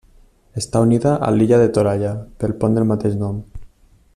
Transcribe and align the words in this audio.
Està 0.61 0.79
unida 0.85 1.11
a 1.27 1.29
l'illa 1.35 1.59
de 1.63 1.67
Toralla 1.77 2.13
pel 2.45 2.57
pont 2.65 2.79
del 2.79 2.89
mateix 2.93 3.19
nom. 3.25 3.37